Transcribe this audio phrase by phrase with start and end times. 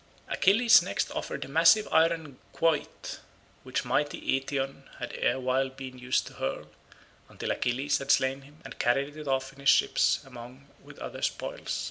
[0.29, 3.19] Achilles next offered the massive iron quoit
[3.61, 6.69] which mighty Eetion had erewhile been used to hurl,
[7.29, 11.21] until Achilles had slain him and carried it off in his ships along with other
[11.21, 11.79] spoils.